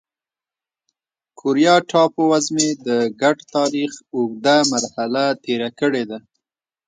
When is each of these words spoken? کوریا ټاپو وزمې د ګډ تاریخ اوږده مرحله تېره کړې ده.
کوریا 1.39 1.75
ټاپو 1.89 2.21
وزمې 2.31 2.69
د 2.87 2.89
ګډ 3.21 3.37
تاریخ 3.55 3.91
اوږده 4.15 4.57
مرحله 4.71 5.25
تېره 5.43 5.69
کړې 5.79 6.03
ده. 6.09 6.17